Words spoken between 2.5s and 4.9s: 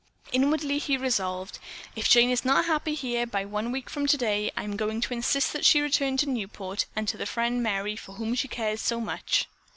happy here by one week from today, I am